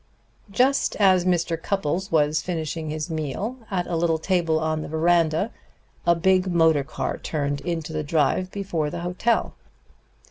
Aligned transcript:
Just 0.49 0.95
as 0.95 1.25
Mr. 1.25 1.61
Cupples 1.61 2.11
was 2.11 2.41
finishing 2.41 2.89
his 2.89 3.11
meal 3.11 3.57
at 3.69 3.85
a 3.85 3.95
little 3.95 4.17
table 4.17 4.59
on 4.59 4.81
the 4.81 4.87
veranda, 4.87 5.51
a 6.07 6.15
big 6.15 6.47
motor 6.47 6.83
car 6.83 7.19
turned 7.19 7.61
into 7.61 7.93
the 7.93 8.01
drive 8.01 8.49
before 8.49 8.89
the 8.89 9.01
hotel. 9.01 9.53